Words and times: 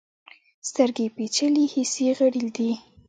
سترګې 0.69 1.05
پیچلي 1.15 1.65
حسي 1.73 2.07
غړي 2.17 2.47
دي. 2.55 2.71